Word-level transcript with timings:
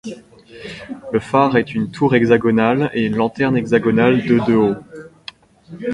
Le 1.13 1.19
phare 1.19 1.57
est 1.57 1.75
une 1.75 1.91
tour 1.91 2.15
hexagonale 2.15 2.89
et 2.95 3.05
une 3.05 3.15
lanterne 3.17 3.55
hexagonale 3.55 4.25
de 4.25 4.39
de 4.39 4.55
haut. 4.55 4.75